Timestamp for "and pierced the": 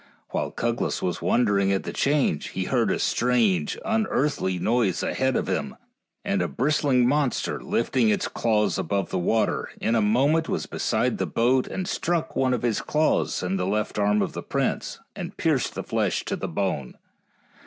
15.15-15.83